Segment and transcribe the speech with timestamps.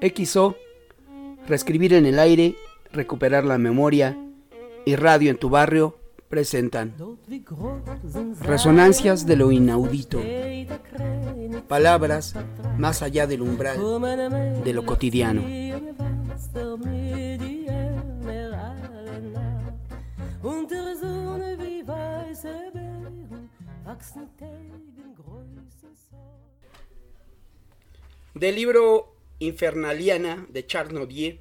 [0.00, 0.56] XO,
[1.46, 2.56] Reescribir en el aire,
[2.92, 4.16] Recuperar la memoria
[4.84, 5.96] y Radio en tu barrio
[6.28, 6.94] presentan
[8.40, 10.20] Resonancias de lo inaudito.
[11.68, 12.34] Palabras
[12.78, 15.42] más allá del umbral de lo cotidiano.
[28.34, 31.40] Del libro Infernaliana de Charles Nodier,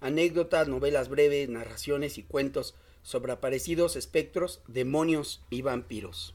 [0.00, 6.34] anécdotas, novelas breves, narraciones y cuentos sobre aparecidos espectros, demonios y vampiros.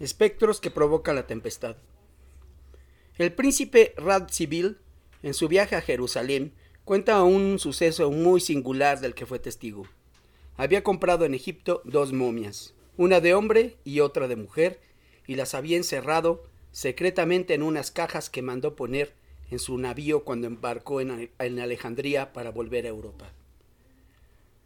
[0.00, 1.76] Espectros que provocan la tempestad.
[3.18, 4.78] El príncipe Radziwill,
[5.22, 6.54] en su viaje a Jerusalén,
[6.86, 9.86] cuenta un suceso muy singular del que fue testigo.
[10.56, 14.80] Había comprado en Egipto dos momias, una de hombre y otra de mujer,
[15.26, 19.19] y las había encerrado secretamente en unas cajas que mandó poner
[19.50, 23.32] en su navío cuando embarcó en, Alejandría para volver a Europa.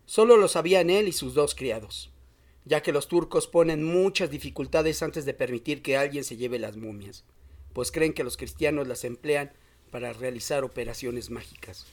[0.07, 2.11] Solo lo sabían él y sus dos criados,
[2.65, 6.77] ya que los turcos ponen muchas dificultades antes de permitir que alguien se lleve las
[6.77, 7.25] momias,
[7.73, 9.53] pues creen que los cristianos las emplean
[9.91, 11.87] para realizar operaciones mágicas.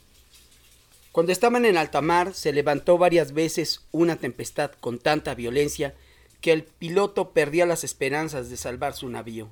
[1.11, 5.93] Cuando estaban en alta mar se levantó varias veces una tempestad con tanta violencia
[6.41, 9.49] que el piloto perdía las esperanzas de salvar su navío.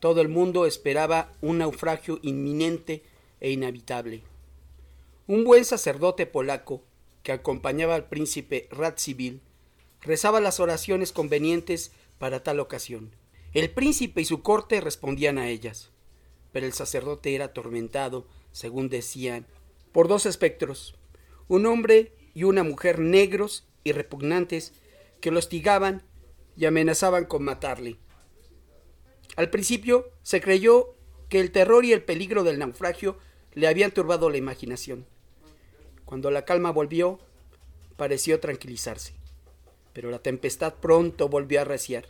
[0.00, 3.02] Todo el mundo esperaba un naufragio inminente
[3.38, 4.22] e inhabitable.
[5.26, 6.82] Un buen sacerdote polaco,
[7.22, 9.42] que acompañaba al príncipe Radziwill,
[10.00, 13.14] rezaba las oraciones convenientes para tal ocasión.
[13.52, 15.90] El príncipe y su corte respondían a ellas,
[16.50, 19.46] pero el sacerdote era atormentado, según decían,
[19.92, 20.94] por dos espectros,
[21.48, 24.72] un hombre y una mujer negros y repugnantes
[25.20, 26.04] que lo hostigaban
[26.56, 27.98] y amenazaban con matarle.
[29.36, 30.94] Al principio se creyó
[31.28, 33.18] que el terror y el peligro del naufragio
[33.54, 35.06] le habían turbado la imaginación.
[36.04, 37.20] Cuando la calma volvió,
[37.96, 39.14] pareció tranquilizarse,
[39.92, 42.06] pero la tempestad pronto volvió a reciar.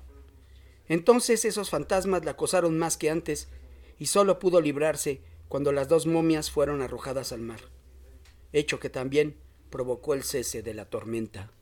[0.89, 3.49] Entonces esos fantasmas la acosaron más que antes
[3.99, 7.61] y solo pudo librarse cuando las dos momias fueron arrojadas al mar,
[8.53, 9.37] hecho que también
[9.69, 11.53] provocó el cese de la tormenta.